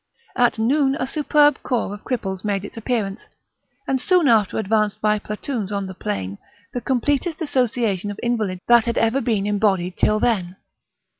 [0.35, 3.27] At noon a superb corps of cripples made its appearance,
[3.87, 6.39] and soon after advanced by platoons on the plain,
[6.73, 10.55] the completest association of invalids that had ever been embodied till then.